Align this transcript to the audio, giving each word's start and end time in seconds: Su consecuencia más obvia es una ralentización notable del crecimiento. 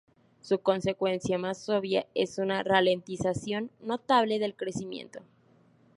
Su 0.41 0.57
consecuencia 0.61 1.37
más 1.37 1.69
obvia 1.69 2.07
es 2.15 2.39
una 2.39 2.63
ralentización 2.63 3.69
notable 3.83 4.39
del 4.39 4.55
crecimiento. 4.55 5.21